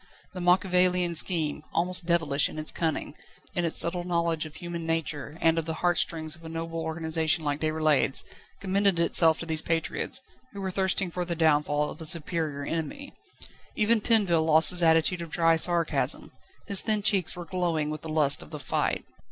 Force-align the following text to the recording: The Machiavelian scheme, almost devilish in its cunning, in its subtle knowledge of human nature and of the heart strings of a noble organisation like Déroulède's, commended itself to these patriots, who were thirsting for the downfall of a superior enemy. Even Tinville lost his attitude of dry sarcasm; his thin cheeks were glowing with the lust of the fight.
The 0.33 0.41
Machiavelian 0.41 1.13
scheme, 1.13 1.61
almost 1.73 2.07
devilish 2.07 2.49
in 2.49 2.57
its 2.57 2.71
cunning, 2.71 3.13
in 3.53 3.65
its 3.65 3.77
subtle 3.77 4.03
knowledge 4.03 4.47
of 4.47 4.55
human 4.55 4.83
nature 4.83 5.37
and 5.39 5.59
of 5.59 5.65
the 5.65 5.75
heart 5.75 5.99
strings 5.99 6.35
of 6.35 6.43
a 6.43 6.49
noble 6.49 6.79
organisation 6.79 7.43
like 7.43 7.59
Déroulède's, 7.59 8.23
commended 8.59 8.99
itself 8.99 9.37
to 9.37 9.45
these 9.45 9.61
patriots, 9.61 10.21
who 10.53 10.61
were 10.61 10.71
thirsting 10.71 11.11
for 11.11 11.23
the 11.23 11.35
downfall 11.35 11.91
of 11.91 12.01
a 12.01 12.05
superior 12.05 12.63
enemy. 12.65 13.13
Even 13.75 14.01
Tinville 14.01 14.43
lost 14.43 14.71
his 14.71 14.81
attitude 14.81 15.21
of 15.21 15.29
dry 15.29 15.55
sarcasm; 15.55 16.31
his 16.65 16.81
thin 16.81 17.03
cheeks 17.03 17.35
were 17.35 17.45
glowing 17.45 17.91
with 17.91 18.01
the 18.01 18.09
lust 18.09 18.41
of 18.41 18.49
the 18.49 18.57
fight. 18.59 19.05